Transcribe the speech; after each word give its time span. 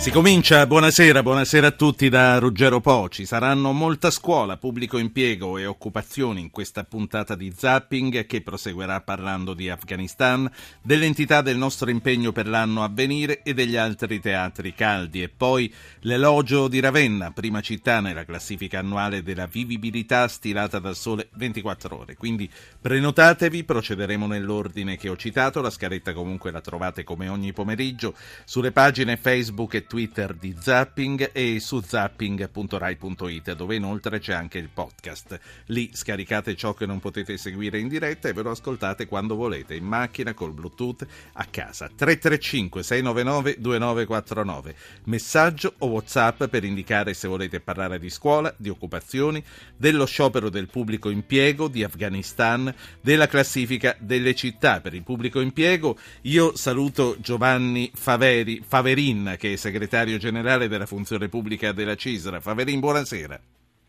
Si 0.00 0.10
comincia, 0.10 0.66
buonasera, 0.66 1.22
buonasera 1.22 1.66
a 1.66 1.72
tutti 1.72 2.08
da 2.08 2.38
Ruggero 2.38 2.80
Poci. 2.80 3.26
Saranno 3.26 3.72
molta 3.72 4.10
scuola, 4.10 4.56
pubblico 4.56 4.96
impiego 4.96 5.58
e 5.58 5.66
occupazioni 5.66 6.40
in 6.40 6.50
questa 6.50 6.84
puntata 6.84 7.34
di 7.34 7.52
Zapping 7.54 8.24
che 8.24 8.40
proseguirà 8.40 9.02
parlando 9.02 9.52
di 9.52 9.68
Afghanistan, 9.68 10.50
dell'entità 10.80 11.42
del 11.42 11.58
nostro 11.58 11.90
impegno 11.90 12.32
per 12.32 12.48
l'anno 12.48 12.82
a 12.82 12.88
venire 12.90 13.42
e 13.42 13.52
degli 13.52 13.76
altri 13.76 14.20
teatri 14.20 14.72
caldi. 14.72 15.22
E 15.22 15.28
poi 15.28 15.70
l'elogio 16.00 16.66
di 16.68 16.80
Ravenna, 16.80 17.30
prima 17.32 17.60
città 17.60 18.00
nella 18.00 18.24
classifica 18.24 18.78
annuale 18.78 19.22
della 19.22 19.44
vivibilità 19.44 20.28
stilata 20.28 20.78
dal 20.78 20.96
Sole 20.96 21.28
24 21.34 21.98
ore. 21.98 22.16
Quindi 22.16 22.48
prenotatevi, 22.80 23.64
procederemo 23.64 24.26
nell'ordine 24.26 24.96
che 24.96 25.10
ho 25.10 25.16
citato, 25.16 25.60
la 25.60 25.68
scaletta 25.68 26.14
comunque 26.14 26.50
la 26.50 26.62
trovate 26.62 27.04
come 27.04 27.28
ogni 27.28 27.52
pomeriggio 27.52 28.14
sulle 28.46 28.72
pagine 28.72 29.18
Facebook 29.18 29.74
e 29.74 29.88
Twitter 29.90 30.34
di 30.34 30.54
Zapping 30.56 31.30
e 31.32 31.58
su 31.58 31.80
zapping.rai.it 31.80 33.54
dove 33.56 33.74
inoltre 33.74 34.20
c'è 34.20 34.32
anche 34.32 34.58
il 34.58 34.68
podcast. 34.72 35.40
Lì 35.66 35.90
scaricate 35.92 36.54
ciò 36.54 36.74
che 36.74 36.86
non 36.86 37.00
potete 37.00 37.36
seguire 37.36 37.80
in 37.80 37.88
diretta 37.88 38.28
e 38.28 38.32
ve 38.32 38.42
lo 38.42 38.52
ascoltate 38.52 39.06
quando 39.06 39.34
volete, 39.34 39.74
in 39.74 39.84
macchina, 39.84 40.32
col 40.32 40.52
Bluetooth, 40.52 41.04
a 41.32 41.44
casa. 41.46 41.88
335 41.88 42.84
699 42.84 43.56
2949. 43.58 44.74
Messaggio 45.06 45.74
o 45.78 45.88
WhatsApp 45.88 46.44
per 46.44 46.62
indicare 46.62 47.12
se 47.12 47.26
volete 47.26 47.58
parlare 47.58 47.98
di 47.98 48.10
scuola, 48.10 48.54
di 48.56 48.68
occupazioni, 48.68 49.42
dello 49.76 50.06
sciopero 50.06 50.50
del 50.50 50.68
pubblico 50.68 51.10
impiego, 51.10 51.66
di 51.66 51.82
Afghanistan, 51.82 52.72
della 53.00 53.26
classifica 53.26 53.96
delle 53.98 54.36
città 54.36 54.80
per 54.80 54.94
il 54.94 55.02
pubblico 55.02 55.40
impiego. 55.40 55.98
Io 56.22 56.54
saluto 56.54 57.16
Giovanni 57.18 57.90
Faveri, 57.92 58.62
Faverin 58.64 59.34
che 59.36 59.54
è 59.54 59.56
segretario 59.56 59.78
segretario 59.80 60.18
generale 60.18 60.68
della 60.68 60.84
funzione 60.84 61.30
pubblica 61.30 61.72
della 61.72 61.94
Cisra. 61.94 62.40
Faverin, 62.40 62.80
buonasera. 62.80 63.40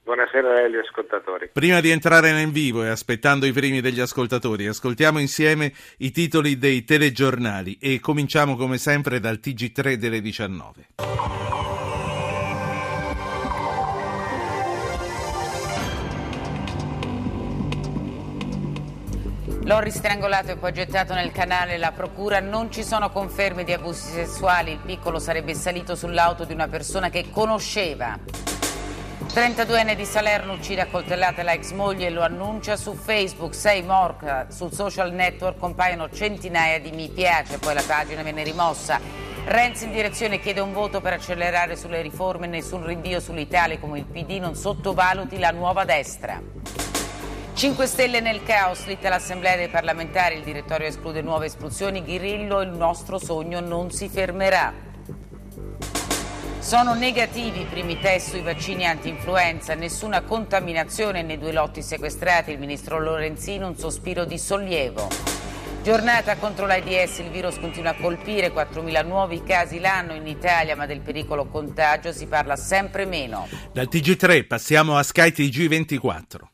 Buonasera 0.03 0.63
agli 0.63 0.77
ascoltatori. 0.77 1.49
Prima 1.51 1.81
di 1.81 1.89
entrare 1.89 2.31
nel 2.31 2.49
vivo 2.49 2.83
e 2.83 2.87
aspettando 2.87 3.45
i 3.45 3.51
primi 3.51 3.81
degli 3.81 3.99
ascoltatori, 3.99 4.67
ascoltiamo 4.67 5.19
insieme 5.19 5.73
i 5.97 6.11
titoli 6.11 6.57
dei 6.57 6.85
telegiornali 6.85 7.77
e 7.79 7.99
cominciamo 7.99 8.55
come 8.55 8.77
sempre 8.77 9.19
dal 9.19 9.39
TG3 9.41 9.95
delle 9.95 10.21
19. 10.21 11.80
Lorri 19.71 19.91
strangolato 19.91 20.51
e 20.51 20.57
poi 20.57 20.73
gettato 20.73 21.13
nel 21.13 21.31
canale. 21.31 21.77
La 21.77 21.93
procura 21.93 22.41
non 22.41 22.69
ci 22.69 22.83
sono 22.83 23.09
conferme 23.09 23.63
di 23.63 23.71
abusi 23.71 24.11
sessuali. 24.11 24.71
Il 24.71 24.79
piccolo 24.79 25.17
sarebbe 25.17 25.53
salito 25.55 25.95
sull'auto 25.95 26.43
di 26.43 26.51
una 26.51 26.67
persona 26.67 27.09
che 27.09 27.29
conosceva. 27.31 28.19
32enne 29.33 29.95
di 29.95 30.03
Salerno 30.03 30.51
uccide 30.51 30.81
a 30.81 30.87
coltellate 30.87 31.41
la 31.43 31.53
ex 31.53 31.71
moglie 31.71 32.07
e 32.07 32.09
lo 32.09 32.21
annuncia 32.21 32.75
su 32.75 32.93
Facebook. 32.95 33.55
6 33.55 33.83
morta. 33.83 34.47
Sul 34.49 34.73
social 34.73 35.13
network 35.13 35.57
compaiono 35.57 36.09
centinaia 36.09 36.77
di 36.81 36.91
mi 36.91 37.07
piace, 37.07 37.57
poi 37.57 37.73
la 37.73 37.83
pagina 37.87 38.23
viene 38.23 38.43
rimossa. 38.43 38.99
Renzi 39.45 39.85
in 39.85 39.93
direzione 39.93 40.41
chiede 40.41 40.59
un 40.59 40.73
voto 40.73 40.99
per 40.99 41.13
accelerare 41.13 41.77
sulle 41.77 42.01
riforme, 42.01 42.45
nessun 42.45 42.85
rinvio 42.85 43.21
sull'Italia 43.21 43.79
come 43.79 43.99
il 43.99 44.05
PD 44.05 44.31
non 44.31 44.53
sottovaluti 44.53 45.39
la 45.39 45.51
nuova 45.51 45.85
destra. 45.85 46.90
5 47.53 47.85
Stelle 47.85 48.21
nel 48.21 48.43
caos, 48.43 48.85
lite 48.85 49.07
l'Assemblea 49.07 49.55
dei 49.55 49.67
parlamentari, 49.67 50.35
il 50.35 50.43
direttorio 50.43 50.87
esclude 50.87 51.21
nuove 51.21 51.45
espulsioni, 51.45 52.03
Ghirillo, 52.03 52.61
il 52.61 52.71
nostro 52.71 53.19
sogno 53.19 53.59
non 53.59 53.91
si 53.91 54.09
fermerà. 54.09 54.73
Sono 56.57 56.93
negativi 56.93 57.61
i 57.61 57.65
primi 57.65 57.99
test 57.99 58.29
sui 58.29 58.41
vaccini 58.41 58.85
anti-influenza, 58.85 59.75
nessuna 59.75 60.21
contaminazione 60.21 61.21
nei 61.21 61.37
due 61.37 61.51
lotti 61.51 61.83
sequestrati, 61.83 62.51
il 62.51 62.59
ministro 62.59 62.99
Lorenzino 62.99 63.67
un 63.67 63.77
sospiro 63.77 64.25
di 64.25 64.37
sollievo. 64.37 65.07
Giornata 65.83 66.37
contro 66.37 66.67
l'AIDS, 66.67 67.19
il 67.19 67.29
virus 67.29 67.59
continua 67.59 67.91
a 67.91 67.95
colpire 67.95 68.51
4.000 68.51 69.05
nuovi 69.05 69.43
casi 69.43 69.79
l'anno 69.79 70.13
in 70.13 70.25
Italia, 70.25 70.75
ma 70.75 70.85
del 70.85 71.01
pericolo 71.01 71.47
contagio 71.47 72.11
si 72.11 72.27
parla 72.27 72.55
sempre 72.55 73.05
meno. 73.05 73.47
Dal 73.73 73.87
TG3 73.91 74.45
passiamo 74.45 74.97
a 74.97 75.03
Sky 75.03 75.29
TG24. 75.29 76.50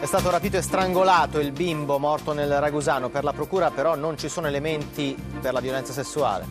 È 0.00 0.06
stato 0.06 0.30
rapito 0.30 0.56
e 0.56 0.62
strangolato 0.62 1.40
il 1.40 1.50
bimbo 1.50 1.98
morto 1.98 2.32
nel 2.32 2.60
Ragusano. 2.60 3.08
Per 3.08 3.24
la 3.24 3.32
procura 3.32 3.72
però 3.72 3.96
non 3.96 4.16
ci 4.16 4.28
sono 4.28 4.46
elementi 4.46 5.16
per 5.40 5.52
la 5.52 5.58
violenza 5.58 5.92
sessuale. 5.92 6.46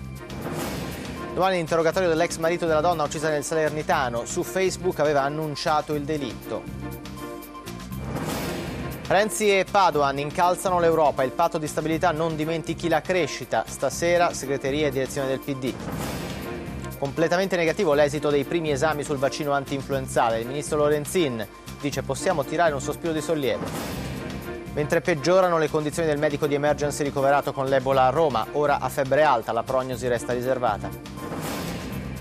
Domani 1.34 1.56
l'interrogatorio 1.56 2.10
dell'ex 2.10 2.38
marito 2.38 2.66
della 2.66 2.82
donna 2.82 3.04
uccisa 3.04 3.30
nel 3.30 3.46
Salernitano. 3.46 4.26
Su 4.26 4.44
Facebook 4.44 5.00
aveva 5.00 5.22
annunciato 5.22 5.94
il 5.94 6.04
delitto. 6.04 6.62
Renzi 9.08 9.58
e 9.58 9.66
Padoan 9.70 10.20
incalzano 10.20 10.82
l'Europa. 10.82 11.24
Il 11.24 11.32
patto 11.32 11.58
di 11.58 11.68
stabilità 11.68 12.12
non 12.12 12.36
dimentichi 12.36 12.90
la 12.90 13.00
crescita. 13.00 13.64
Stasera 13.66 14.34
segreteria 14.34 14.88
e 14.88 14.92
direzione 14.92 15.30
del 15.30 15.40
PD. 15.40 15.74
Completamente 17.00 17.56
negativo 17.56 17.94
l'esito 17.94 18.30
dei 18.30 18.44
primi 18.44 18.72
esami 18.72 19.04
sul 19.04 19.18
vaccino 19.18 19.54
anti-influenzale. 19.54 20.42
Il 20.42 20.48
ministro 20.48 20.80
Lorenzin 20.80 21.48
dice 21.80 22.04
possiamo 22.04 22.44
tirare 22.44 22.74
un 22.74 22.82
sospiro 22.82 23.14
di 23.14 23.22
sollievo. 23.22 23.66
Mentre 24.74 25.02
peggiorano 25.02 25.58
le 25.58 25.70
condizioni 25.70 26.08
del 26.08 26.20
medico 26.20 26.46
di 26.46 26.54
emergency 26.54 27.04
ricoverato 27.04 27.52
con 27.52 27.66
l'Ebola 27.66 28.06
a 28.06 28.10
Roma, 28.10 28.46
ora 28.52 28.80
a 28.80 28.90
febbre 28.90 29.24
alta, 29.24 29.52
la 29.52 29.64
prognosi 29.64 30.08
resta 30.08 30.34
riservata. 30.34 31.17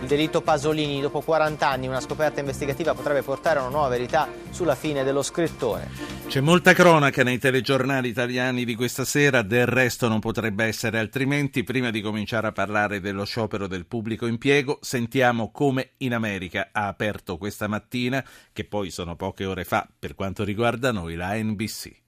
Il 0.00 0.06
delitto 0.06 0.42
Pasolini, 0.42 1.00
dopo 1.00 1.20
40 1.20 1.68
anni, 1.68 1.88
una 1.88 2.00
scoperta 2.00 2.40
investigativa 2.40 2.94
potrebbe 2.94 3.22
portare 3.22 3.58
a 3.58 3.62
una 3.62 3.70
nuova 3.70 3.88
verità 3.88 4.28
sulla 4.50 4.74
fine 4.74 5.04
dello 5.04 5.22
scrittore. 5.22 5.88
C'è 6.28 6.40
molta 6.40 6.74
cronaca 6.74 7.22
nei 7.22 7.38
telegiornali 7.38 8.08
italiani 8.08 8.64
di 8.64 8.74
questa 8.74 9.04
sera, 9.04 9.42
del 9.42 9.66
resto 9.66 10.06
non 10.08 10.20
potrebbe 10.20 10.64
essere 10.64 10.98
altrimenti. 10.98 11.64
Prima 11.64 11.90
di 11.90 12.02
cominciare 12.02 12.46
a 12.48 12.52
parlare 12.52 13.00
dello 13.00 13.24
sciopero 13.24 13.66
del 13.66 13.86
pubblico 13.86 14.26
impiego, 14.26 14.78
sentiamo 14.82 15.50
come 15.50 15.92
in 15.98 16.12
America 16.12 16.68
ha 16.72 16.88
aperto 16.88 17.38
questa 17.38 17.66
mattina, 17.66 18.24
che 18.52 18.64
poi 18.64 18.90
sono 18.90 19.16
poche 19.16 19.44
ore 19.46 19.64
fa 19.64 19.88
per 19.98 20.14
quanto 20.14 20.44
riguarda 20.44 20.92
noi, 20.92 21.14
la 21.14 21.34
NBC. 21.34 22.05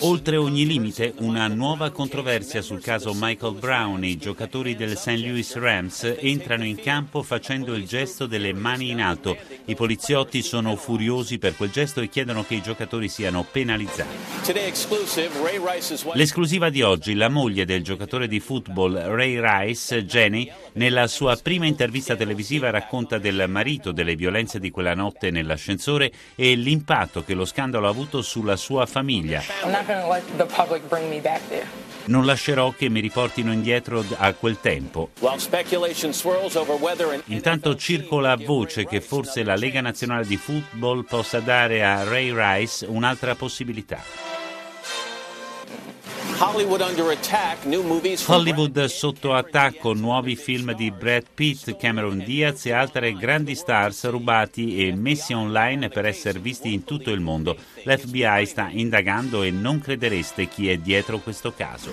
Oltre 0.00 0.36
ogni 0.36 0.66
limite, 0.66 1.12
una 1.18 1.46
nuova 1.48 1.90
controversia 1.90 2.62
sul 2.62 2.80
caso 2.80 3.12
Michael 3.14 3.54
Brown. 3.54 4.02
I 4.04 4.16
giocatori 4.16 4.74
del 4.74 4.96
St. 4.96 5.18
Louis 5.18 5.54
Rams 5.56 6.14
entrano 6.18 6.64
in 6.64 6.76
campo 6.76 7.22
facendo 7.22 7.74
il 7.74 7.86
gesto 7.86 8.26
delle 8.26 8.54
mani 8.54 8.90
in 8.90 9.02
alto. 9.02 9.36
I 9.66 9.74
poliziotti 9.74 10.42
sono 10.42 10.76
furiosi 10.76 11.38
per 11.38 11.56
quel 11.56 11.70
gesto 11.70 12.00
e 12.00 12.08
chiedono 12.08 12.44
che 12.44 12.54
i 12.54 12.62
giocatori 12.62 13.08
siano 13.08 13.46
penalizzati. 13.50 14.16
L'esclusiva 16.14 16.70
di 16.70 16.82
oggi, 16.82 17.14
la 17.14 17.28
moglie 17.28 17.64
del 17.66 17.82
giocatore 17.82 18.28
di 18.28 18.40
football 18.40 18.94
Ray 18.94 19.38
Rice, 19.40 20.04
Jenny, 20.04 20.50
nella 20.74 21.06
sua 21.06 21.36
prima 21.36 21.66
intervista 21.66 22.16
televisiva 22.16 22.70
racconta 22.70 23.18
del 23.18 23.44
marito, 23.48 23.92
delle 23.92 24.14
violenze 24.14 24.58
di 24.58 24.70
quella 24.70 24.94
notte 24.94 25.30
nell'ascensore 25.30 26.12
e 26.34 26.54
l'impatto 26.54 27.22
che 27.24 27.34
lo 27.34 27.44
scandalo 27.44 27.86
ha 27.86 27.90
avuto 27.90 28.22
sulla 28.22 28.56
sua 28.56 28.86
famiglia. 28.86 29.42
Non 32.04 32.26
lascerò 32.26 32.72
che 32.76 32.88
mi 32.88 33.00
riportino 33.00 33.52
indietro 33.52 34.04
a 34.16 34.32
quel 34.32 34.60
tempo. 34.60 35.10
Intanto 37.26 37.76
circola 37.76 38.36
voce 38.36 38.86
che 38.86 39.00
forse 39.00 39.44
la 39.44 39.54
Lega 39.54 39.80
Nazionale 39.80 40.26
di 40.26 40.36
Football 40.36 41.04
possa 41.04 41.40
dare 41.40 41.84
a 41.84 42.02
Ray 42.04 42.32
Rice 42.34 42.86
un'altra 42.86 43.34
possibilità. 43.34 44.41
Hollywood 48.26 48.84
sotto 48.84 49.34
attacco, 49.34 49.92
nuovi 49.92 50.36
film 50.36 50.74
di 50.74 50.90
Brad 50.90 51.24
Pitt, 51.34 51.76
Cameron 51.76 52.18
Diaz 52.18 52.66
e 52.66 52.72
altre 52.72 53.12
grandi 53.14 53.54
stars 53.54 54.08
rubati 54.08 54.86
e 54.86 54.94
messi 54.94 55.32
online 55.32 55.88
per 55.88 56.06
essere 56.06 56.38
visti 56.38 56.72
in 56.72 56.84
tutto 56.84 57.10
il 57.10 57.20
mondo. 57.20 57.56
L'FBI 57.84 58.46
sta 58.46 58.68
indagando 58.70 59.42
e 59.42 59.50
non 59.50 59.80
credereste 59.80 60.48
chi 60.48 60.68
è 60.68 60.76
dietro 60.76 61.18
questo 61.18 61.52
caso. 61.52 61.92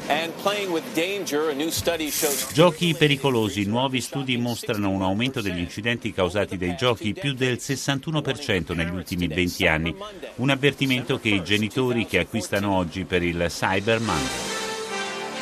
Giochi 2.53 2.95
pericolosi, 2.95 3.65
nuovi 3.65 4.01
studi 4.01 4.37
mostrano 4.37 4.89
un 4.89 5.01
aumento 5.01 5.41
degli 5.41 5.59
incidenti 5.59 6.13
causati 6.13 6.57
dai 6.57 6.75
giochi 6.75 7.13
più 7.13 7.33
del 7.33 7.57
61% 7.59 8.75
negli 8.75 8.93
ultimi 8.93 9.27
20 9.27 9.67
anni. 9.67 9.95
Un 10.35 10.49
avvertimento 10.49 11.19
che 11.19 11.29
i 11.29 11.43
genitori 11.43 12.05
che 12.05 12.19
acquistano 12.19 12.75
oggi 12.75 13.05
per 13.05 13.23
il 13.23 13.45
Cyber 13.49 13.99
Monday. 13.99 14.38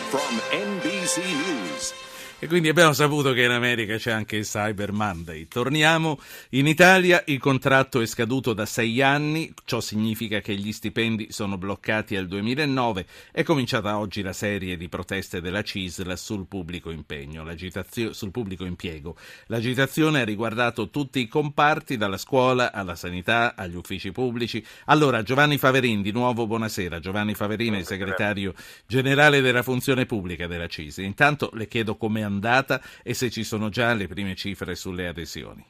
From 0.09 0.21
NBC 0.51 1.17
News. 1.19 2.06
E 2.39 2.45
quindi 2.45 2.69
abbiamo 2.69 2.93
saputo 2.93 3.33
che 3.33 3.45
in 3.45 3.49
America 3.49 3.97
c'è 3.97 4.11
anche 4.11 4.35
il 4.35 4.45
Cyber 4.45 4.91
Monday. 4.91 5.47
Torniamo 5.47 6.19
in 6.49 6.67
Italia, 6.67 7.23
il 7.25 7.39
contratto 7.39 7.99
è 7.99 8.05
scaduto 8.05 8.53
da 8.53 8.67
sei 8.67 9.01
anni, 9.01 9.51
ciò 9.65 9.79
significa 9.79 10.39
che 10.39 10.53
gli 10.53 10.71
stipendi 10.71 11.31
sono 11.31 11.57
bloccati 11.57 12.15
al 12.15 12.27
2009. 12.27 13.07
È 13.31 13.41
cominciata 13.41 13.97
oggi 13.97 14.21
la 14.21 14.33
serie 14.33 14.77
di 14.77 14.87
proteste 14.87 15.41
della 15.41 15.63
CISL 15.63 16.15
sul 16.15 16.45
pubblico, 16.45 16.91
impegno, 16.91 17.43
sul 18.11 18.29
pubblico 18.29 18.65
impiego. 18.65 19.15
L'agitazione 19.47 20.21
ha 20.21 20.23
riguardato 20.23 20.91
tutti 20.91 21.19
i 21.19 21.27
comparti, 21.27 21.97
dalla 21.97 22.17
scuola 22.17 22.71
alla 22.71 22.93
sanità, 22.93 23.55
agli 23.55 23.75
uffici 23.75 24.11
pubblici. 24.11 24.63
Allora, 24.85 25.23
Giovanni 25.23 25.57
Faverin, 25.57 26.03
di 26.03 26.11
nuovo 26.11 26.45
buonasera. 26.45 26.99
Giovanni 26.99 27.33
Faverin 27.33 27.73
è 27.73 27.79
il 27.79 27.87
segretario 27.87 28.53
generale 28.85 29.41
della 29.41 29.63
funzione 29.63 30.05
pubblica 30.05 30.45
della 30.45 30.67
CISL. 30.67 31.01
Intanto 31.01 31.49
le 31.53 31.67
chiedo 31.67 31.95
come 31.95 32.25
andata 32.27 32.79
e 33.03 33.13
se 33.13 33.31
ci 33.31 33.43
sono 33.43 33.69
già 33.69 33.93
le 33.93 34.07
prime 34.07 34.35
cifre 34.35 34.75
sulle 34.75 35.07
adesioni. 35.07 35.65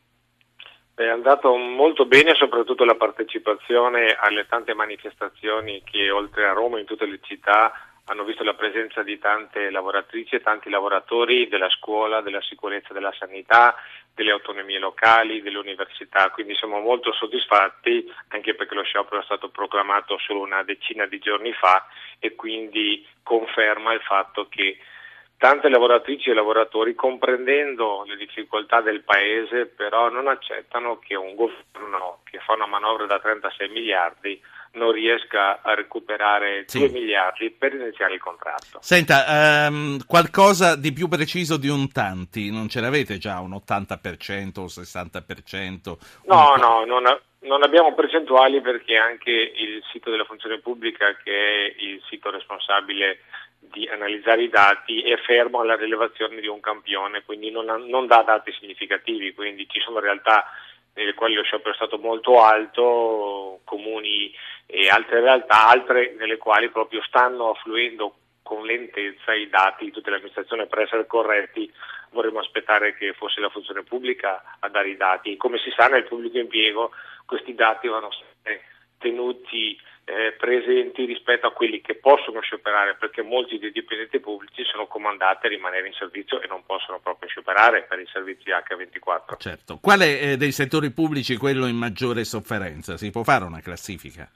È 0.94 1.08
andato 1.08 1.56
molto 1.56 2.06
bene 2.06 2.34
soprattutto 2.34 2.84
la 2.84 2.96
partecipazione 2.96 4.18
alle 4.20 4.48
tante 4.48 4.74
manifestazioni 4.74 5.84
che 5.84 6.10
oltre 6.10 6.48
a 6.48 6.54
Roma 6.54 6.80
in 6.80 6.86
tutte 6.86 7.06
le 7.06 7.20
città 7.22 7.72
hanno 8.06 8.24
visto 8.24 8.44
la 8.44 8.54
presenza 8.54 9.04
di 9.04 9.20
tante 9.20 9.70
lavoratrici 9.70 10.36
e 10.36 10.42
tanti 10.42 10.70
lavoratori 10.70 11.48
della 11.50 11.70
scuola, 11.70 12.22
della 12.22 12.42
sicurezza, 12.42 12.94
della 12.94 13.14
sanità, 13.18 13.76
delle 14.16 14.32
autonomie 14.32 14.80
locali, 14.80 15.42
delle 15.42 15.58
università, 15.58 16.32
quindi 16.32 16.56
siamo 16.56 16.80
molto 16.80 17.14
soddisfatti 17.14 18.12
anche 18.30 18.56
perché 18.56 18.74
lo 18.74 18.84
sciopero 18.84 19.22
è 19.22 19.26
stato 19.26 19.50
proclamato 19.50 20.18
solo 20.18 20.40
una 20.40 20.64
decina 20.64 21.06
di 21.06 21.20
giorni 21.20 21.52
fa 21.54 21.86
e 22.18 22.34
quindi 22.34 23.06
conferma 23.22 23.94
il 23.94 24.02
fatto 24.02 24.48
che 24.50 24.78
tante 25.38 25.70
lavoratrici 25.70 26.30
e 26.30 26.34
lavoratori, 26.34 26.96
comprendendo 26.96 28.04
le 28.08 28.16
difficoltà 28.18 28.82
del 28.82 29.04
Paese, 29.04 29.68
però 29.68 30.10
non 30.10 30.28
accettano 30.28 30.98
che 31.00 31.16
un 31.16 31.36
governo 31.36 32.20
che 32.24 32.40
fa 32.40 32.54
una 32.54 32.66
manovra 32.66 33.06
da 33.06 33.20
36 33.20 33.70
miliardi 33.70 34.42
non 34.74 34.92
riesca 34.92 35.62
a 35.62 35.74
recuperare 35.74 36.64
sì. 36.68 36.80
2 36.80 36.90
miliardi 36.90 37.52
per 37.52 37.74
iniziare 37.74 38.16
il 38.16 38.20
contratto. 38.20 38.80
Senta, 38.82 39.68
um, 39.70 39.98
qualcosa 40.06 40.76
di 40.76 40.92
più 40.92 41.08
preciso 41.08 41.58
di 41.58 41.70
un 41.70 41.92
tanti, 41.92 42.52
non 42.52 42.68
ce 42.68 42.82
l'avete 42.82 43.18
già 43.18 43.40
un 43.40 43.52
80% 43.52 44.60
o 44.60 44.66
60%? 44.66 45.98
No, 46.26 46.54
un... 46.54 46.60
no, 46.60 46.86
non, 46.86 47.20
non 47.40 47.64
abbiamo 47.64 47.94
percentuali 47.94 48.62
perché 48.62 48.98
anche 48.98 49.32
il 49.32 49.84
sito 49.92 50.10
della 50.10 50.26
funzione 50.26 50.60
pubblica, 50.60 51.16
che 51.24 51.32
è 51.32 51.76
il 51.78 52.02
sito 52.10 52.30
responsabile 52.30 53.20
di 53.72 53.88
analizzare 53.88 54.44
i 54.44 54.50
dati 54.50 55.02
è 55.02 55.18
fermo 55.18 55.60
alla 55.60 55.76
rilevazione 55.76 56.40
di 56.40 56.48
un 56.48 56.60
campione, 56.60 57.24
quindi 57.24 57.52
non, 57.52 57.66
non 57.66 58.08
dà 58.08 58.24
dati 58.24 58.52
significativi, 58.54 59.34
quindi 59.34 59.68
ci 59.70 59.80
sono 59.80 60.00
realtà 60.00 60.46
nelle 60.94 61.14
quali 61.14 61.36
lo 61.36 61.44
sciopero 61.44 61.72
è 61.72 61.76
stato 61.76 61.98
molto 61.98 62.42
alto, 62.42 63.62
comuni 63.64 64.34
e 64.66 64.90
altre 64.90 65.22
realtà, 65.22 65.68
altre 65.68 66.16
nelle 66.18 66.38
quali 66.38 66.70
proprio 66.70 67.02
stanno 67.04 67.52
affluendo 67.52 68.16
con 68.42 68.66
lentezza 68.66 69.34
i 69.34 69.50
dati 69.50 69.86
di 69.86 69.92
tutta 69.92 70.10
l'amministrazione 70.10 70.68
per 70.68 70.80
essere 70.80 71.06
corretti, 71.06 71.72
vorremmo 72.12 72.40
aspettare 72.40 72.96
che 72.96 73.14
fosse 73.14 73.42
la 73.42 73.50
funzione 73.50 73.84
pubblica 73.84 74.58
a 74.60 74.70
dare 74.70 74.90
i 74.90 74.98
dati. 74.98 75.38
Come 75.38 75.58
si 75.60 75.72
sa 75.76 75.88
nel 75.88 76.06
pubblico 76.06 76.38
impiego 76.38 76.92
questi 77.26 77.54
dati 77.54 77.88
vanno 77.88 78.10
sempre 78.12 78.64
tenuti 78.98 79.78
eh, 80.10 80.34
presenti 80.38 81.04
rispetto 81.04 81.48
a 81.48 81.52
quelli 81.52 81.82
che 81.82 81.96
possono 81.96 82.40
scioperare 82.40 82.96
perché 82.96 83.22
molti 83.22 83.60
dei 83.60 83.72
dipendenti 83.72 84.22
pubblici 84.22 84.64
sono 84.64 84.88
comandati 84.88 85.48
a 85.48 85.50
rimanere 85.50 85.88
in 85.88 85.94
servizio 85.94 86.42
e 86.42 86.48
non 86.48 86.64
possono 86.66 87.00
proprio 87.00 87.28
scioperare 87.28 87.84
per 87.84 88.00
i 88.00 88.08
servizi 88.10 88.50
H24. 88.50 89.38
Certo. 89.38 89.80
Qual 89.82 90.00
è 90.00 90.32
eh, 90.32 90.38
dei 90.38 90.54
settori 90.54 90.92
pubblici 90.92 91.36
quello 91.36 91.66
in 91.66 91.76
maggiore 91.76 92.24
sofferenza? 92.24 92.96
Si 92.96 93.12
può 93.12 93.24
fare 93.24 93.44
una 93.44 93.60
classifica? 93.60 94.30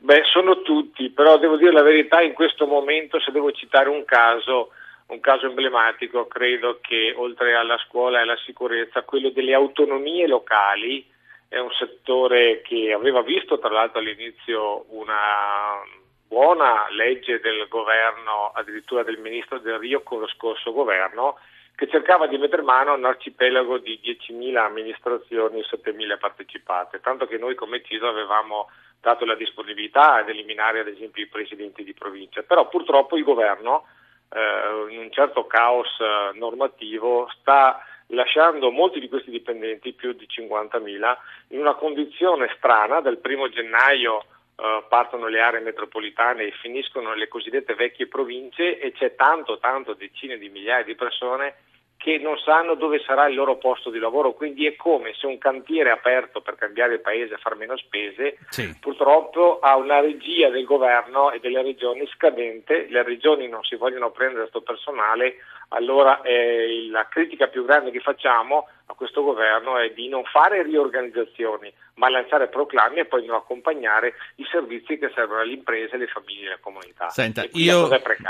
Beh, 0.00 0.24
sono 0.24 0.62
tutti, 0.62 1.10
però 1.10 1.38
devo 1.38 1.56
dire 1.56 1.72
la 1.72 1.82
verità, 1.82 2.20
in 2.20 2.32
questo 2.32 2.66
momento 2.66 3.20
se 3.20 3.30
devo 3.30 3.52
citare 3.52 3.88
un 3.88 4.04
caso, 4.04 4.70
un 5.06 5.20
caso 5.20 5.46
emblematico, 5.46 6.26
credo 6.26 6.80
che 6.82 7.14
oltre 7.16 7.54
alla 7.54 7.78
scuola 7.78 8.18
e 8.18 8.22
alla 8.22 8.38
sicurezza, 8.44 9.02
quello 9.02 9.30
delle 9.30 9.54
autonomie 9.54 10.26
locali, 10.26 11.06
è 11.48 11.58
un 11.58 11.70
settore 11.72 12.60
che 12.62 12.92
aveva 12.92 13.22
visto 13.22 13.58
tra 13.58 13.70
l'altro 13.70 14.00
all'inizio 14.00 14.84
una 14.88 15.82
buona 16.26 16.86
legge 16.90 17.40
del 17.40 17.66
governo, 17.68 18.50
addirittura 18.52 19.02
del 19.02 19.18
ministro 19.18 19.58
Del 19.58 19.78
Rio 19.78 20.02
con 20.02 20.20
lo 20.20 20.26
scorso 20.28 20.72
governo, 20.72 21.38
che 21.76 21.88
cercava 21.88 22.26
di 22.26 22.38
mettere 22.38 22.62
mano 22.62 22.92
a 22.92 22.96
un 22.96 23.04
arcipelago 23.04 23.78
di 23.78 24.00
10.000 24.02 24.56
amministrazioni 24.56 25.60
e 25.60 25.66
7.000 25.70 26.18
partecipate, 26.18 27.00
tanto 27.00 27.26
che 27.26 27.36
noi 27.36 27.54
come 27.54 27.82
CISO 27.82 28.08
avevamo 28.08 28.70
dato 29.00 29.24
la 29.24 29.34
disponibilità 29.34 30.14
ad 30.14 30.28
eliminare 30.30 30.80
ad 30.80 30.88
esempio 30.88 31.22
i 31.22 31.28
presidenti 31.28 31.84
di 31.84 31.92
provincia, 31.92 32.42
però 32.42 32.66
purtroppo 32.68 33.16
il 33.16 33.24
governo 33.24 33.84
eh, 34.30 34.92
in 34.92 34.98
un 34.98 35.12
certo 35.12 35.46
caos 35.46 35.88
eh, 36.00 36.36
normativo 36.38 37.30
sta 37.38 37.78
lasciando 38.08 38.70
molti 38.70 39.00
di 39.00 39.08
questi 39.08 39.30
dipendenti, 39.30 39.92
più 39.92 40.12
di 40.12 40.26
50.000, 40.28 41.16
in 41.48 41.60
una 41.60 41.74
condizione 41.74 42.52
strana, 42.56 43.00
dal 43.00 43.18
primo 43.18 43.48
gennaio 43.48 44.24
eh, 44.56 44.84
partono 44.88 45.28
le 45.28 45.40
aree 45.40 45.60
metropolitane 45.60 46.44
e 46.44 46.52
finiscono 46.62 47.14
le 47.14 47.28
cosiddette 47.28 47.74
vecchie 47.74 48.06
province 48.06 48.78
e 48.78 48.92
c'è 48.92 49.14
tanto, 49.14 49.58
tanto, 49.58 49.94
decine 49.94 50.38
di 50.38 50.48
migliaia 50.48 50.84
di 50.84 50.94
persone 50.94 51.56
che 51.96 52.18
non 52.18 52.36
sanno 52.38 52.74
dove 52.74 53.00
sarà 53.00 53.26
il 53.26 53.34
loro 53.34 53.56
posto 53.56 53.90
di 53.90 53.98
lavoro, 53.98 54.32
quindi 54.32 54.66
è 54.66 54.76
come 54.76 55.14
se 55.14 55.26
un 55.26 55.38
cantiere 55.38 55.90
aperto 55.90 56.40
per 56.40 56.54
cambiare 56.54 56.94
il 56.94 57.00
paese 57.00 57.34
e 57.34 57.38
far 57.38 57.56
meno 57.56 57.76
spese, 57.76 58.38
sì. 58.50 58.76
purtroppo 58.78 59.58
ha 59.60 59.76
una 59.76 60.00
regia 60.00 60.50
del 60.50 60.64
governo 60.64 61.32
e 61.32 61.40
delle 61.40 61.62
regioni 61.62 62.06
scadente, 62.06 62.86
le 62.88 63.02
regioni 63.02 63.48
non 63.48 63.64
si 63.64 63.76
vogliono 63.76 64.10
prendere 64.10 64.48
questo 64.48 64.60
personale, 64.60 65.36
allora 65.70 66.20
eh, 66.22 66.86
la 66.90 67.06
critica 67.08 67.48
più 67.48 67.64
grande 67.64 67.90
che 67.90 68.00
facciamo 68.00 68.68
a 68.88 68.94
questo 68.94 69.22
governo 69.22 69.78
è 69.78 69.90
di 69.90 70.08
non 70.08 70.22
fare 70.24 70.62
riorganizzazioni, 70.62 71.72
ma 71.94 72.08
lanciare 72.08 72.48
proclami 72.48 73.00
e 73.00 73.04
poi 73.04 73.24
non 73.26 73.36
accompagnare 73.36 74.14
i 74.36 74.46
servizi 74.50 74.96
che 74.96 75.10
servono 75.14 75.40
alle 75.40 75.54
imprese, 75.54 75.96
alle 75.96 76.06
famiglie 76.06 76.44
e 76.44 76.46
alle 76.52 76.60
comunità. 76.60 77.08
Senta, 77.10 77.44
io 77.52 77.88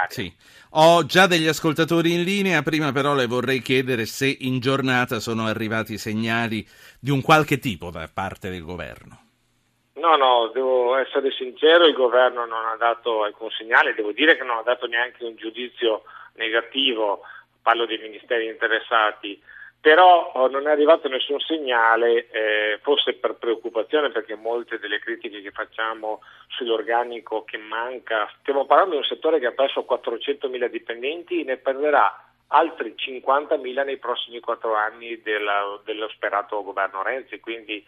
sì, 0.09 0.33
ho 0.71 1.05
già 1.05 1.27
degli 1.27 1.47
ascoltatori 1.47 2.15
in 2.15 2.23
linea, 2.23 2.63
prima 2.63 2.91
però 2.91 3.15
le 3.15 3.27
vorrei 3.27 3.61
chiedere 3.61 4.07
se 4.07 4.35
in 4.41 4.59
giornata 4.61 5.21
sono 5.21 5.47
arrivati 5.47 5.99
segnali 5.99 6.67
di 6.99 7.11
un 7.11 7.21
qualche 7.21 7.59
tipo 7.59 7.91
da 7.91 8.09
parte 8.13 8.49
del 8.49 8.65
governo. 8.65 9.25
No, 9.97 10.17
no, 10.17 10.51
devo 10.55 10.97
essere 10.97 11.33
sincero, 11.33 11.87
il 11.87 11.95
governo 11.95 12.47
non 12.47 12.65
ha 12.67 12.77
dato 12.77 13.25
alcun 13.25 13.51
segnale, 13.51 13.95
devo 13.95 14.13
dire 14.13 14.37
che 14.37 14.45
non 14.45 14.59
ha 14.59 14.63
dato 14.63 14.87
neanche 14.87 15.25
un 15.25 15.37
giudizio 15.37 16.03
negativo, 16.35 17.23
parlo 17.61 17.87
dei 17.87 17.99
ministeri 17.99 18.47
interessati, 18.47 19.41
però 19.87 20.33
oh, 20.35 20.49
non 20.49 20.67
è 20.67 20.73
arrivato 20.73 21.07
nessun 21.07 21.39
segnale, 21.39 22.27
eh, 22.31 22.81
forse 22.83 23.13
per 23.13 23.37
preoccupazione 23.37 24.11
perché 24.11 24.35
molte 24.35 24.81
delle 24.81 24.99
critiche 24.99 25.41
che 25.41 25.53
facciamo 25.53 26.23
sull'organico 26.49 27.45
che 27.45 27.57
manca, 27.57 28.29
stiamo 28.41 28.67
parlando 28.67 28.95
di 28.95 28.97
un 29.03 29.05
settore 29.05 29.39
che 29.39 29.47
ha 29.47 29.53
perso 29.53 29.87
400.000 29.89 30.67
dipendenti 30.67 31.41
e 31.41 31.45
ne 31.45 31.57
perderà 31.59 32.21
altri 32.49 32.97
50.000 32.99 33.85
nei 33.85 33.99
prossimi 33.99 34.41
quattro 34.41 34.75
anni 34.75 35.23
della, 35.23 35.81
dello 35.85 36.09
sperato 36.09 36.65
governo 36.65 37.05
Renzi, 37.05 37.39
quindi 37.39 37.87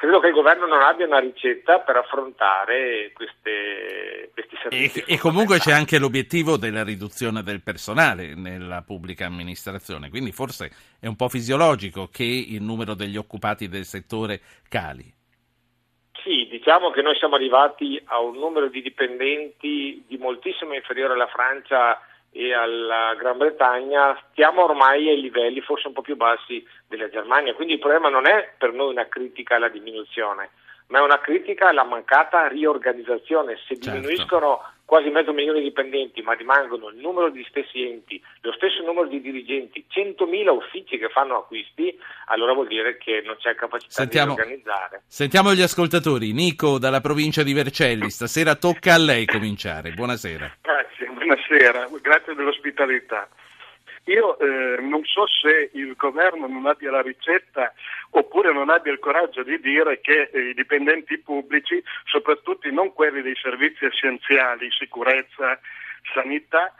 credo 0.00 0.18
che 0.18 0.28
il 0.28 0.32
governo 0.32 0.66
non 0.66 0.80
abbia 0.80 1.06
una 1.06 1.20
ricetta 1.20 1.80
per 1.80 1.96
affrontare 1.96 3.12
queste, 3.12 4.30
questi 4.32 4.56
servizi. 4.62 5.04
E, 5.06 5.14
e 5.14 5.18
comunque 5.18 5.58
c'è 5.58 5.72
anche 5.72 5.98
l'obiettivo 5.98 6.56
della 6.56 6.82
riduzione 6.82 7.42
del 7.42 7.62
personale 7.62 8.34
nella 8.34 8.82
pubblica 8.82 9.26
amministrazione, 9.26 10.08
quindi 10.08 10.32
forse 10.32 10.70
è 10.98 11.06
un 11.06 11.16
po' 11.16 11.28
fisiologico 11.28 12.08
che 12.10 12.24
il 12.24 12.62
numero 12.62 12.94
degli 12.94 13.16
occupati 13.16 13.68
del 13.68 13.84
settore 13.84 14.40
cali 14.68 15.18
Sappiamo 16.70 16.94
che 16.94 17.02
noi 17.02 17.16
siamo 17.16 17.34
arrivati 17.34 18.00
a 18.04 18.20
un 18.20 18.38
numero 18.38 18.68
di 18.68 18.80
dipendenti 18.80 20.04
di 20.06 20.16
moltissimo 20.18 20.72
inferiore 20.72 21.14
alla 21.14 21.26
Francia 21.26 22.00
e 22.32 22.54
alla 22.54 23.14
Gran 23.18 23.38
Bretagna, 23.38 24.16
stiamo 24.30 24.64
ormai 24.64 25.08
ai 25.08 25.20
livelli 25.20 25.60
forse 25.60 25.88
un 25.88 25.94
po' 25.94 26.02
più 26.02 26.16
bassi 26.16 26.64
della 26.86 27.08
Germania, 27.08 27.54
quindi 27.54 27.74
il 27.74 27.80
problema 27.80 28.08
non 28.08 28.26
è 28.26 28.52
per 28.56 28.72
noi 28.72 28.90
una 28.92 29.08
critica 29.08 29.56
alla 29.56 29.68
diminuzione, 29.68 30.50
ma 30.88 30.98
è 30.98 31.02
una 31.02 31.20
critica 31.20 31.68
alla 31.68 31.84
mancata 31.84 32.46
riorganizzazione. 32.48 33.56
Se 33.66 33.74
Certo. 33.78 33.90
diminuiscono 33.90 34.60
quasi 34.84 35.08
mezzo 35.08 35.32
milione 35.32 35.58
di 35.60 35.66
dipendenti, 35.66 36.20
ma 36.20 36.32
rimangono 36.32 36.88
il 36.88 36.96
numero 36.96 37.30
di 37.30 37.46
stessi 37.48 37.80
enti, 37.88 38.20
lo 38.40 38.50
stesso 38.52 38.82
numero 38.82 39.06
di 39.06 39.20
dirigenti, 39.20 39.84
100.000 39.88 40.50
uffici 40.50 40.98
che 40.98 41.08
fanno 41.10 41.36
acquisti, 41.38 41.96
allora 42.26 42.54
vuol 42.54 42.66
dire 42.66 42.98
che 42.98 43.22
non 43.24 43.36
c'è 43.38 43.54
capacità 43.54 43.92
Sentiamo- 43.92 44.34
di 44.34 44.40
organizzare. 44.40 45.02
Sentiamo 45.06 45.52
gli 45.52 45.62
ascoltatori. 45.62 46.32
Nico 46.32 46.80
dalla 46.80 47.00
provincia 47.00 47.44
di 47.44 47.52
Vercelli, 47.52 48.10
stasera 48.10 48.56
tocca 48.56 48.94
a 48.94 48.98
lei 48.98 49.26
cominciare. 49.26 49.92
Buonasera. 49.92 50.56
Grazie, 50.60 50.99
buonasera, 51.20 51.88
grazie 52.00 52.34
dell'ospitalità. 52.34 53.28
Io 54.04 54.38
eh, 54.38 54.80
non 54.80 55.04
so 55.04 55.26
se 55.26 55.70
il 55.74 55.94
governo 55.94 56.46
non 56.46 56.66
abbia 56.66 56.90
la 56.90 57.02
ricetta 57.02 57.72
oppure 58.10 58.52
non 58.52 58.70
abbia 58.70 58.90
il 58.90 58.98
coraggio 58.98 59.42
di 59.42 59.60
dire 59.60 60.00
che 60.00 60.30
eh, 60.32 60.48
i 60.48 60.54
dipendenti 60.54 61.18
pubblici, 61.18 61.82
soprattutto 62.06 62.68
non 62.70 62.94
quelli 62.94 63.20
dei 63.20 63.36
servizi 63.36 63.84
essenziali, 63.84 64.70
sicurezza, 64.70 65.60
sanità, 66.14 66.74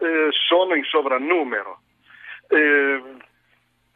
eh, 0.00 0.28
sono 0.30 0.74
in 0.74 0.84
sovrannumero. 0.84 1.80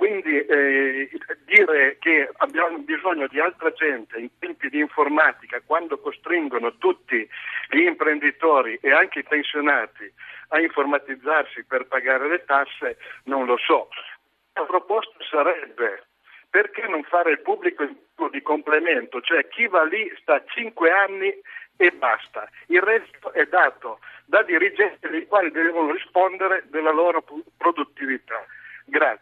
Quindi 0.01 0.35
eh, 0.47 1.11
dire 1.45 1.99
che 2.01 2.31
abbiamo 2.39 2.79
bisogno 2.79 3.27
di 3.27 3.39
altra 3.39 3.71
gente 3.73 4.19
in 4.19 4.31
tempi 4.39 4.71
di 4.71 4.79
informatica, 4.79 5.61
quando 5.61 5.99
costringono 5.99 6.79
tutti 6.79 7.29
gli 7.69 7.81
imprenditori 7.81 8.79
e 8.81 8.93
anche 8.93 9.19
i 9.19 9.25
pensionati 9.25 10.11
a 10.49 10.61
informatizzarsi 10.63 11.67
per 11.67 11.87
pagare 11.87 12.29
le 12.29 12.43
tasse, 12.47 12.97
non 13.25 13.45
lo 13.45 13.59
so. 13.59 13.91
La 14.55 14.65
proposta 14.65 15.13
sarebbe 15.31 16.05
perché 16.49 16.87
non 16.89 17.03
fare 17.03 17.33
il 17.33 17.41
pubblico 17.43 17.87
di 18.31 18.41
complemento, 18.41 19.21
cioè 19.21 19.47
chi 19.49 19.67
va 19.67 19.85
lì 19.85 20.11
sta 20.23 20.43
cinque 20.47 20.91
anni 20.91 21.31
e 21.77 21.91
basta, 21.91 22.49
il 22.69 22.81
resto 22.81 23.35
è 23.35 23.45
dato 23.45 23.99
da 24.25 24.43
dirigenti 24.45 25.15
i 25.15 25.27
quali 25.27 25.51
devono 25.51 25.93
rispondere 25.93 26.65
della 26.71 26.91
loro 26.91 27.23
produttività. 27.59 28.43
Grazie. 28.87 29.20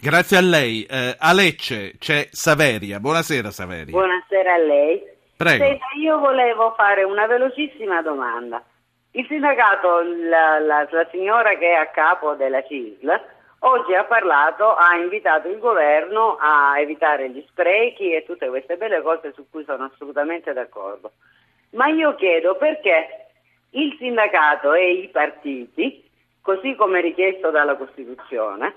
Grazie 0.00 0.36
a 0.36 0.40
lei. 0.40 0.84
Eh, 0.84 1.16
a 1.18 1.32
Lecce 1.32 1.94
c'è 1.98 2.26
Saveria. 2.30 3.00
Buonasera 3.00 3.50
Saveria. 3.50 3.90
Buonasera 3.96 4.54
a 4.54 4.58
lei. 4.58 5.02
Prego. 5.36 5.64
Senta, 5.64 5.86
io 6.00 6.18
volevo 6.18 6.74
fare 6.76 7.02
una 7.04 7.26
velocissima 7.26 8.02
domanda. 8.02 8.62
Il 9.12 9.26
sindacato, 9.26 10.00
la, 10.28 10.58
la- 10.58 10.86
la 10.90 11.08
signora 11.10 11.56
che 11.56 11.70
è 11.70 11.74
a 11.74 11.86
capo 11.88 12.34
della 12.34 12.62
CISL, 12.62 13.20
oggi 13.60 13.94
ha 13.94 14.04
parlato, 14.04 14.74
ha 14.74 14.94
invitato 14.96 15.48
il 15.48 15.58
governo 15.58 16.36
a 16.40 16.78
evitare 16.78 17.30
gli 17.30 17.44
sprechi 17.48 18.12
e 18.14 18.24
tutte 18.24 18.48
queste 18.48 18.76
belle 18.76 19.00
cose 19.02 19.32
su 19.34 19.46
cui 19.50 19.64
sono 19.64 19.84
assolutamente 19.92 20.52
d'accordo. 20.52 21.12
Ma 21.70 21.86
io 21.88 22.14
chiedo 22.14 22.56
perché 22.56 23.26
il 23.70 23.94
sindacato 23.98 24.72
e 24.74 24.92
i 24.92 25.08
partiti, 25.08 26.08
così 26.40 26.74
come 26.74 27.00
richiesto 27.00 27.50
dalla 27.50 27.76
Costituzione, 27.76 28.74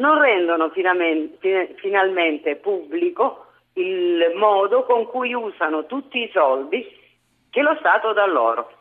non 0.00 0.18
rendono 0.18 0.70
finalmente 0.70 2.56
pubblico 2.56 3.46
il 3.74 4.32
modo 4.34 4.82
con 4.84 5.06
cui 5.06 5.32
usano 5.32 5.86
tutti 5.86 6.22
i 6.22 6.30
soldi 6.32 6.84
che 7.50 7.62
lo 7.62 7.76
Stato 7.78 8.12
dà 8.12 8.26
loro. 8.26 8.72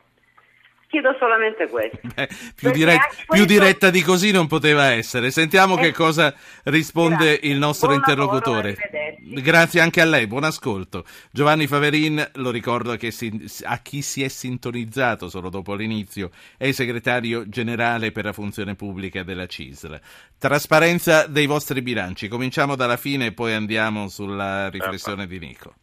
Chiedo 0.89 1.15
solamente 1.19 1.67
questo. 1.67 1.99
Beh, 2.01 2.25
più, 2.55 2.69
Perché 2.71 2.77
dirett- 2.77 2.99
anche 3.01 3.15
più 3.17 3.25
questo- 3.27 3.45
diretta 3.45 3.89
di 3.91 4.01
così 4.01 4.31
non 4.31 4.47
poteva 4.47 4.85
essere. 4.91 5.29
Sentiamo 5.29 5.75
che 5.75 5.87
Eh, 5.87 5.91
cosa 5.93 6.33
risponde 6.63 7.25
grazie. 7.37 7.51
il 7.51 7.57
nostro 7.59 7.89
Buon 7.89 7.99
lavoro, 7.99 8.23
interlocutore. 8.23 8.69
arrivederci. 8.69 9.41
Grazie 9.43 9.81
anche 9.81 10.01
a 10.01 10.05
lei, 10.05 10.25
buon 10.25 10.45
ascolto. 10.45 11.05
Giovanni 11.31 11.67
Faverin, 11.67 12.31
lo 12.35 12.49
ricordo 12.49 12.95
che 12.95 13.11
si- 13.11 13.45
a 13.65 13.77
chi 13.83 14.01
si 14.01 14.23
è 14.23 14.27
sintonizzato 14.29 15.29
solo 15.29 15.49
dopo 15.49 15.75
l'inizio, 15.75 16.31
è 16.57 16.65
il 16.65 16.73
segretario 16.73 17.47
generale 17.47 18.11
per 18.11 18.25
la 18.25 18.33
funzione 18.33 18.73
pubblica 18.73 19.21
della 19.21 19.45
CISL. 19.45 19.99
Trasparenza 20.39 21.27
dei 21.27 21.45
vostri 21.45 21.83
bilanci. 21.83 22.27
Cominciamo 22.27 22.75
dalla 22.75 22.97
fine 22.97 23.27
e 23.27 23.31
poi 23.33 23.53
andiamo 23.53 24.07
sulla 24.07 24.69
riflessione 24.69 25.27
di 25.27 25.37
Nico. 25.37 25.73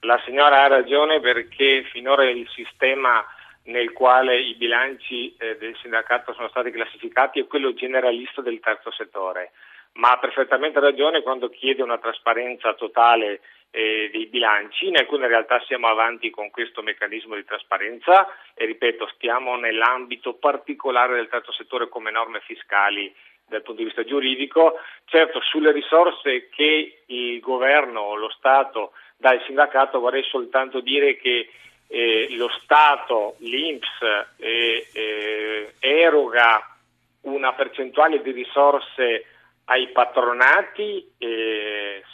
La 0.00 0.18
signora 0.24 0.64
ha 0.64 0.68
ragione 0.68 1.20
perché 1.20 1.84
finora 1.92 2.24
il 2.30 2.48
sistema 2.54 3.22
nel 3.66 3.92
quale 3.92 4.38
i 4.40 4.54
bilanci 4.54 5.34
eh, 5.38 5.56
del 5.56 5.76
sindacato 5.80 6.32
sono 6.32 6.48
stati 6.48 6.70
classificati 6.70 7.40
è 7.40 7.46
quello 7.46 7.74
generalista 7.74 8.42
del 8.42 8.60
terzo 8.60 8.90
settore, 8.90 9.52
ma 9.94 10.12
ha 10.12 10.18
perfettamente 10.18 10.80
ragione 10.80 11.22
quando 11.22 11.48
chiede 11.48 11.82
una 11.82 11.98
trasparenza 11.98 12.74
totale 12.74 13.40
eh, 13.70 14.08
dei 14.12 14.26
bilanci. 14.26 14.88
In 14.88 14.96
alcune 14.96 15.26
realtà 15.26 15.60
siamo 15.66 15.88
avanti 15.88 16.30
con 16.30 16.50
questo 16.50 16.82
meccanismo 16.82 17.34
di 17.34 17.44
trasparenza 17.44 18.26
e 18.54 18.66
ripeto, 18.66 19.06
stiamo 19.14 19.56
nell'ambito 19.56 20.34
particolare 20.34 21.14
del 21.14 21.28
terzo 21.28 21.52
settore 21.52 21.88
come 21.88 22.10
norme 22.10 22.40
fiscali 22.40 23.12
dal 23.48 23.62
punto 23.62 23.80
di 23.80 23.86
vista 23.86 24.04
giuridico. 24.04 24.78
Certo, 25.04 25.40
sulle 25.40 25.72
risorse 25.72 26.48
che 26.48 27.02
il 27.06 27.40
governo 27.40 28.00
o 28.00 28.16
lo 28.16 28.30
Stato 28.30 28.92
dà 29.16 29.30
al 29.30 29.42
sindacato 29.46 29.98
vorrei 29.98 30.24
soltanto 30.24 30.80
dire 30.80 31.16
che 31.16 31.48
eh, 31.88 32.28
lo 32.30 32.48
Stato, 32.62 33.36
l'Inps, 33.38 33.88
eh, 34.36 35.74
eroga 35.78 36.76
una 37.22 37.52
percentuale 37.54 38.22
di 38.22 38.30
risorse 38.32 39.24
ai 39.64 39.88
patronati 39.88 41.12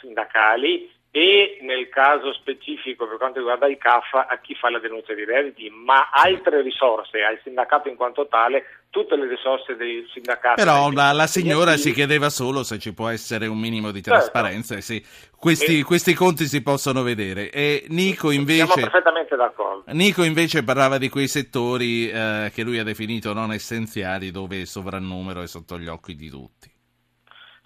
sindacali 0.01 0.91
e 1.15 1.59
nel 1.61 1.91
caso 1.91 2.33
specifico 2.33 3.07
per 3.07 3.19
quanto 3.19 3.39
riguarda 3.39 3.69
il 3.69 3.77
CAF 3.77 4.15
a 4.15 4.39
chi 4.43 4.55
fa 4.55 4.71
la 4.71 4.79
denuncia 4.79 5.13
di 5.13 5.27
redditi, 5.27 5.69
ma 5.69 6.09
altre 6.11 6.63
risorse 6.63 7.23
al 7.23 7.39
sindacato 7.45 7.91
in 7.91 7.97
quanto 7.97 8.27
tale, 8.29 8.65
tutte 8.89 9.15
le 9.17 9.29
risorse 9.29 9.77
del 9.77 10.09
sindacato. 10.11 10.55
Però 10.55 10.91
la, 10.91 11.13
la 11.13 11.27
signora 11.27 11.77
si 11.77 11.93
chiedeva 11.93 12.31
solo 12.31 12.63
se 12.63 12.79
ci 12.79 12.95
può 12.95 13.09
essere 13.09 13.47
un 13.47 13.59
minimo 13.59 13.91
di 13.91 14.03
Certo. 14.03 14.21
trasparenza 14.21 14.75
e 14.75 14.81
se 14.81 15.03
questi, 15.37 15.81
E- 15.81 15.85
questi 15.85 16.15
conti 16.15 16.47
si 16.47 16.63
possono 16.63 17.03
vedere. 17.03 17.51
E 17.51 17.85
Nico 17.89 18.31
Siamo 18.31 18.51
invece, 18.51 18.81
perfettamente 18.81 19.37
d'accordo. 19.37 19.85
Nico 19.93 20.23
invece 20.23 20.65
parlava 20.65 20.97
di 20.97 21.11
quei 21.11 21.29
settori 21.29 22.09
eh, 22.09 22.51
che 22.55 22.63
lui 22.63 22.79
ha 22.79 22.85
definito 22.85 23.35
non 23.35 23.53
essenziali 23.53 24.31
dove 24.31 24.57
il 24.57 24.67
sovrannumero 24.67 25.43
è 25.43 25.47
sotto 25.47 25.79
gli 25.79 25.89
occhi 25.89 26.15
di 26.17 26.31
tutti. 26.31 26.72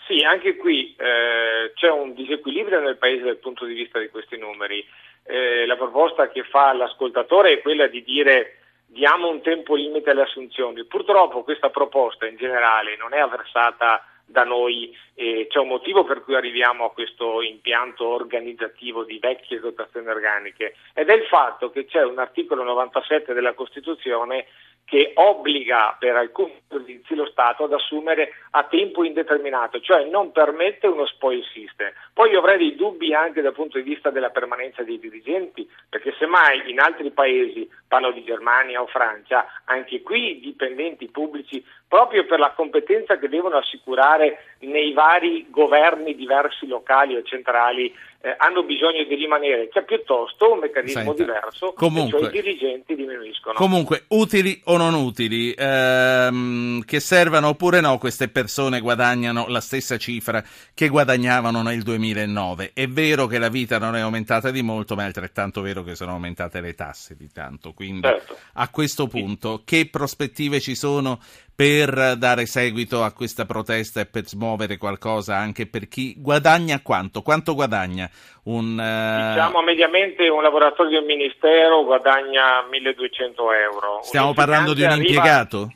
Sì, 0.07 0.23
anche 0.23 0.57
qui 0.57 0.95
eh, 0.97 1.73
c'è 1.75 1.91
un 1.91 2.15
disequilibrio 2.15 2.81
nel 2.81 2.97
Paese 2.97 3.25
dal 3.25 3.39
punto 3.39 3.65
di 3.65 3.75
vista 3.75 3.99
di 3.99 4.09
questi 4.09 4.39
numeri. 4.39 4.87
Eh, 5.25 5.67
la 5.67 5.77
proposta 5.77 6.29
che 6.29 6.45
fa 6.45 6.73
l'ascoltatore 6.73 7.55
è 7.55 7.61
quella 7.61 7.89
di 7.89 8.05
dire 8.05 8.59
diamo 8.87 9.29
un 9.29 9.43
tempo 9.43 9.75
limite 9.75 10.11
alle 10.11 10.23
assunzioni. 10.23 10.85
Purtroppo 10.85 11.43
questa 11.43 11.71
proposta 11.71 12.25
in 12.25 12.37
generale 12.37 12.97
non 12.97 13.15
è 13.15 13.19
avversata 13.19 14.05
da 14.25 14.45
noi, 14.45 14.97
eh, 15.15 15.47
c'è 15.49 15.59
un 15.59 15.69
motivo 15.69 16.05
per 16.05 16.23
cui 16.23 16.35
arriviamo 16.35 16.85
a 16.85 16.93
questo 16.93 17.43
impianto 17.43 18.07
organizzativo 18.07 19.05
di 19.05 19.19
vecchie 19.19 19.61
dotazioni 19.61 20.09
organiche 20.09 20.75
ed 20.95 21.09
è 21.09 21.15
il 21.15 21.25
fatto 21.27 21.71
che 21.71 21.85
c'è 21.85 22.05
un 22.05 22.19
articolo 22.19 22.65
97 22.65 23.33
della 23.33 23.55
Costituzione 23.55 24.47
che 24.87 25.11
obbliga 25.15 25.97
per 25.99 26.15
alcuni 26.15 26.63
servizi 26.69 27.17
lo 27.17 27.27
Stato 27.27 27.65
ad 27.65 27.73
assumere 27.73 28.31
a 28.51 28.63
tempo 28.63 29.03
indeterminato, 29.03 29.81
cioè 29.81 30.05
non 30.05 30.31
permette 30.31 30.87
uno 30.87 31.05
spoil 31.07 31.43
system. 31.53 31.91
Poi 32.15 32.31
io 32.31 32.39
avrei 32.39 32.57
dei 32.57 32.77
dubbi 32.77 33.13
anche 33.13 33.43
dal 33.43 33.53
punto 33.53 33.79
di 33.79 33.83
vista 33.83 34.11
della 34.11 34.31
permanenza 34.31 34.85
dei 34.85 35.01
dirigenti, 35.01 35.69
perché 35.89 36.15
semmai 36.19 36.71
in 36.71 36.79
altri 36.79 37.11
paesi, 37.11 37.69
parlo 37.89 38.13
di 38.13 38.23
Germania 38.23 38.81
o 38.81 38.87
Francia, 38.87 39.45
anche 39.65 40.03
qui 40.03 40.37
i 40.37 40.41
dipendenti 40.41 41.09
pubblici, 41.09 41.65
proprio 41.89 42.25
per 42.25 42.39
la 42.39 42.53
competenza 42.53 43.19
che 43.19 43.29
devono 43.29 43.57
assicurare 43.57 44.55
nei 44.61 44.93
vari 44.93 45.47
governi 45.51 46.15
diversi 46.15 46.69
locali 46.69 47.17
o 47.17 47.23
centrali, 47.23 47.93
eh, 48.21 48.35
hanno 48.39 48.63
bisogno 48.65 49.05
di 49.05 49.15
rimanere. 49.15 49.69
C'è 49.69 49.85
piuttosto 49.85 50.53
un 50.53 50.59
meccanismo 50.61 51.15
Senta, 51.15 51.23
diverso, 51.25 51.73
comunque- 51.75 52.19
e 52.19 52.23
cioè 52.23 52.29
i 52.31 52.43
dirigenti 52.43 52.95
diminuiscono. 52.95 53.55
Comunque, 53.55 54.05
utili 54.09 54.61
o 54.65 54.77
non 54.77 54.95
utili, 54.95 55.55
ehm, 55.57 56.83
che 56.85 57.01
servano 57.01 57.49
oppure 57.49 57.81
no, 57.81 57.99
queste 57.99 58.29
persone 58.29 58.81
guadagnano 58.81 59.47
la 59.49 59.61
stessa 59.61 59.97
cifra 59.97 60.43
che 60.75 60.89
guadagnavano 60.89 61.63
nel 61.63 61.83
2009. 61.83 62.71
È 62.75 62.87
vero 62.89 63.27
che 63.27 63.39
la 63.39 63.49
vita 63.49 63.79
non 63.79 63.97
è 63.97 64.01
aumentata 64.01 64.51
di 64.51 64.63
molto, 64.63 64.95
ma 64.95 65.03
è 65.03 65.07
altrettanto 65.07 65.61
vero 65.61 65.83
che 65.83 65.95
sono 65.95 66.13
aumentate 66.13 66.61
le 66.61 66.75
tasse 66.75 67.17
di 67.17 67.29
tanto. 67.33 67.73
Quindi, 67.73 68.03
Certo. 68.03 68.37
a 68.55 68.69
questo 68.71 69.07
punto, 69.07 69.63
che 69.65 69.89
prospettive 69.91 70.61
ci 70.61 70.75
sono 70.75 71.21
per 71.57 72.17
dare 72.19 72.45
seguito 72.45 73.03
a 73.03 73.13
questa 73.15 73.47
protesta 73.47 74.01
e 74.03 74.07
per 74.07 74.27
smuovere 74.27 74.77
qualcosa 74.77 75.37
anche 75.37 75.67
per 75.67 75.89
chi 75.89 76.15
guadagna 76.19 76.83
quanto? 76.83 77.23
Quanto 77.23 77.55
guadagna 77.55 78.09
un... 78.45 78.79
eh, 78.79 79.33
Diciamo 79.33 79.63
mediamente 79.63 80.29
un 80.29 80.43
lavoratore 80.43 80.91
di 80.91 80.97
un 80.97 81.07
ministero 81.07 81.83
guadagna 81.85 82.61
1200 82.69 83.53
euro. 83.53 84.01
stiamo 84.03 84.35
parlando 84.35 84.75
di 84.75 84.83
un 84.83 84.91
arriva- 84.91 85.07
impiegato? 85.09 85.73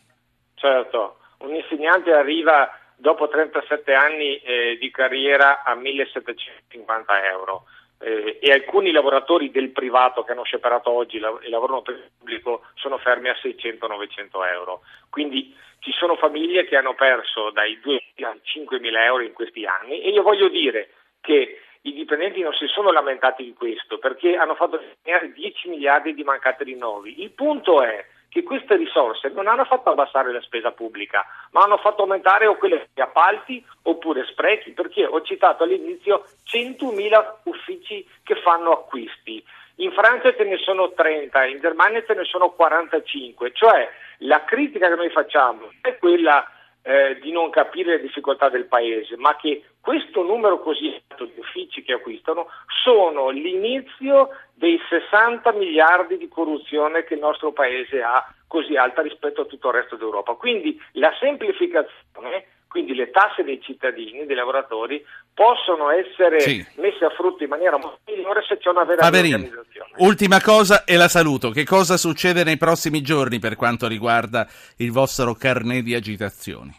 Certo, 0.54 1.16
un 1.38 1.54
insegnante 1.54 2.12
arriva 2.12 2.70
dopo 2.96 3.28
37 3.28 3.94
anni 3.94 4.36
eh, 4.36 4.76
di 4.78 4.90
carriera 4.90 5.62
a 5.64 5.74
1750 5.74 7.26
euro 7.30 7.64
eh, 8.00 8.38
e 8.42 8.52
alcuni 8.52 8.92
lavoratori 8.92 9.50
del 9.50 9.70
privato 9.70 10.22
che 10.24 10.32
hanno 10.32 10.44
scioperato 10.44 10.90
oggi 10.90 11.18
la- 11.18 11.38
e 11.40 11.48
lavorano 11.48 11.80
per 11.80 11.94
il 11.94 12.10
pubblico 12.18 12.64
sono 12.74 12.98
fermi 12.98 13.30
a 13.30 13.36
600-900 13.42 14.44
euro. 14.52 14.82
Quindi 15.08 15.54
ci 15.80 15.92
sono 15.92 16.16
famiglie 16.16 16.64
che 16.64 16.76
hanno 16.76 16.94
perso 16.94 17.50
dai 17.50 17.80
2.000 17.84 18.24
ai 18.24 18.40
5.000 18.44 19.02
euro 19.02 19.22
in 19.22 19.32
questi 19.32 19.64
anni 19.66 20.00
e 20.00 20.10
io 20.10 20.22
voglio 20.22 20.48
dire 20.48 20.90
che 21.20 21.60
i 21.82 21.92
dipendenti 21.92 22.40
non 22.42 22.52
si 22.52 22.66
sono 22.66 22.92
lamentati 22.92 23.42
di 23.42 23.54
questo 23.54 23.98
perché 23.98 24.36
hanno 24.36 24.54
fatto 24.54 24.76
risparmiare 24.76 25.32
10 25.32 25.68
miliardi 25.68 26.14
di 26.14 26.22
mancati 26.22 26.64
rinnovi. 26.64 27.22
Il 27.22 27.30
punto 27.30 27.82
è 27.82 28.04
che 28.28 28.42
queste 28.42 28.76
risorse 28.76 29.28
non 29.30 29.48
hanno 29.48 29.64
fatto 29.64 29.90
abbassare 29.90 30.32
la 30.32 30.40
spesa 30.42 30.70
pubblica, 30.70 31.26
ma 31.50 31.62
hanno 31.62 31.78
fatto 31.78 32.02
aumentare 32.02 32.46
o 32.46 32.56
quelle 32.56 32.88
appalti 32.94 33.64
oppure 33.82 34.24
sprechi, 34.26 34.70
perché 34.70 35.04
ho 35.04 35.20
citato 35.22 35.64
all'inizio 35.64 36.24
100.000 36.46 37.34
uffici 37.44 38.06
che 38.22 38.36
fanno 38.36 38.70
acquisti. 38.70 39.44
In 39.76 39.92
Francia 39.92 40.34
ce 40.34 40.44
ne 40.44 40.58
sono 40.58 40.92
30, 40.92 41.46
in 41.46 41.58
Germania 41.58 42.04
ce 42.04 42.14
ne 42.14 42.24
sono 42.24 42.50
45, 42.50 43.52
cioè 43.52 43.88
la 44.20 44.44
critica 44.44 44.88
che 44.88 44.94
noi 44.94 45.10
facciamo 45.10 45.70
è 45.80 45.96
quella 45.98 46.46
eh, 46.82 47.18
di 47.20 47.30
non 47.30 47.50
capire 47.50 47.96
le 47.96 48.02
difficoltà 48.02 48.48
del 48.48 48.66
paese, 48.66 49.16
ma 49.16 49.36
che 49.36 49.64
questo 49.80 50.22
numero 50.22 50.60
così 50.60 51.00
alto 51.08 51.26
di 51.26 51.38
uffici 51.38 51.82
che 51.82 51.92
acquistano 51.92 52.48
sono 52.82 53.28
l'inizio 53.28 54.30
dei 54.54 54.80
60 54.88 55.52
miliardi 55.52 56.16
di 56.16 56.28
corruzione 56.28 57.04
che 57.04 57.14
il 57.14 57.20
nostro 57.20 57.52
paese 57.52 58.02
ha 58.02 58.26
così 58.46 58.76
alta 58.76 59.02
rispetto 59.02 59.42
a 59.42 59.44
tutto 59.44 59.68
il 59.68 59.74
resto 59.74 59.96
d'Europa. 59.96 60.34
Quindi 60.34 60.80
la 60.92 61.12
semplificazione, 61.20 62.46
quindi 62.70 62.94
le 62.94 63.10
tasse 63.10 63.42
dei 63.42 63.60
cittadini, 63.60 64.26
dei 64.26 64.36
lavoratori, 64.36 65.04
possono 65.34 65.90
essere 65.90 66.38
Sì. 66.38 66.64
messe 66.76 67.04
a 67.04 67.10
frutto 67.10 67.42
in 67.42 67.48
maniera 67.48 67.76
molto 67.76 67.98
migliore 68.06 68.44
se 68.46 68.58
c'è 68.58 68.68
una 68.68 68.84
vera 68.84 69.00
Paverini, 69.00 69.34
organizzazione. 69.34 69.90
ultima 69.96 70.40
cosa 70.40 70.84
e 70.84 70.96
la 70.96 71.08
saluto. 71.08 71.50
Che 71.50 71.64
cosa 71.64 71.96
succede 71.96 72.44
nei 72.44 72.56
prossimi 72.58 73.02
giorni 73.02 73.40
per 73.40 73.56
quanto 73.56 73.88
riguarda 73.88 74.46
il 74.76 74.92
vostro 74.92 75.34
carnet 75.34 75.82
di 75.82 75.94
agitazioni? 75.96 76.70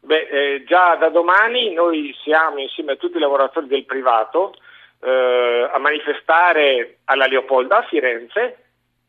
Beh, 0.00 0.26
eh, 0.28 0.64
già 0.66 0.96
da 0.96 1.10
domani 1.10 1.72
noi 1.72 2.12
siamo 2.24 2.58
insieme 2.58 2.92
a 2.92 2.96
tutti 2.96 3.16
i 3.16 3.20
lavoratori 3.20 3.68
del 3.68 3.84
privato 3.84 4.54
eh, 5.00 5.70
a 5.72 5.78
manifestare 5.78 6.98
alla 7.04 7.26
Leopolda 7.26 7.78
a 7.78 7.86
Firenze, 7.86 8.64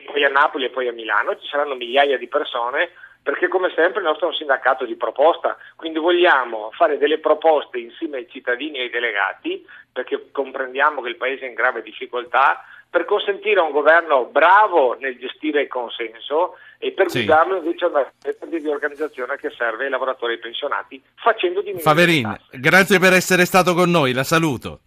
poi 0.05 0.23
a 0.23 0.29
Napoli 0.29 0.65
e 0.65 0.69
poi 0.69 0.87
a 0.87 0.93
Milano. 0.93 1.35
Ci 1.35 1.47
saranno 1.47 1.73
migliaia 1.73 2.17
di 2.19 2.27
persone 2.27 2.91
perché 3.25 3.47
come 3.47 3.71
sempre 3.73 4.01
il 4.01 4.05
nostro 4.05 4.27
è 4.27 4.29
un 4.29 4.35
sindacato 4.35 4.85
di 4.85 4.95
proposta, 4.95 5.57
quindi 5.75 5.97
vogliamo 5.97 6.69
fare 6.75 6.99
delle 6.99 7.17
proposte 7.17 7.79
insieme 7.79 8.17
ai 8.17 8.29
cittadini 8.29 8.77
e 8.77 8.81
ai 8.83 8.89
delegati 8.91 9.65
perché 9.91 10.27
comprendiamo 10.31 11.01
che 11.01 11.09
il 11.09 11.15
Paese 11.15 11.45
è 11.45 11.47
in 11.47 11.55
grave 11.55 11.81
difficoltà 11.81 12.63
per 12.87 13.03
consentire 13.05 13.59
a 13.59 13.63
un 13.63 13.71
governo 13.71 14.25
bravo 14.25 14.95
nel 14.99 15.17
gestire 15.17 15.63
il 15.63 15.67
consenso 15.67 16.57
e 16.77 16.91
per 16.91 17.09
Sì. 17.09 17.17
guidarlo 17.25 17.57
invece 17.57 17.85
a 17.85 17.87
una 17.87 18.11
di 18.59 18.67
organizzazione 18.67 19.37
che 19.37 19.49
serve 19.57 19.85
ai 19.85 19.89
lavoratori 19.89 20.33
e 20.33 20.35
ai 20.35 20.41
pensionati 20.41 21.01
facendo 21.15 21.61
diminuire 21.61 21.83
Faverin, 21.83 22.37
grazie 22.51 22.99
per 22.99 23.13
essere 23.13 23.45
stato 23.45 23.73
con 23.73 23.89
noi, 23.89 24.13
la 24.13 24.23
saluto. 24.23 24.81